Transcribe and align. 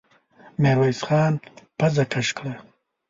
ميرويس 0.61 0.99
خان 1.07 1.33
پزه 1.77 2.03
کش 2.11 2.27
کړه. 2.37 2.55